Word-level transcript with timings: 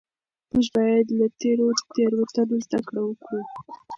موږ 0.51 0.67
باید 0.75 1.05
له 1.17 1.25
تیرو 1.39 1.67
تېروتنو 1.93 2.55
زده 2.65 2.79
کړه 2.87 3.01
وکړو. 3.05 3.41